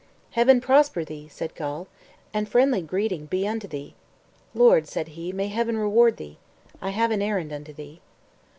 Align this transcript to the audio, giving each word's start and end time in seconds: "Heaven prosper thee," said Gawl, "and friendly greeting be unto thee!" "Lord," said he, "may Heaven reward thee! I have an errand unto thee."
"Heaven 0.31 0.61
prosper 0.61 1.05
thee," 1.05 1.27
said 1.29 1.53
Gawl, 1.53 1.87
"and 2.33 2.49
friendly 2.49 2.81
greeting 2.81 3.27
be 3.27 3.47
unto 3.47 3.67
thee!" 3.67 3.93
"Lord," 4.55 4.87
said 4.87 5.09
he, 5.09 5.31
"may 5.31 5.49
Heaven 5.49 5.77
reward 5.77 6.17
thee! 6.17 6.39
I 6.81 6.89
have 6.89 7.11
an 7.11 7.21
errand 7.21 7.53
unto 7.53 7.71
thee." 7.71 8.01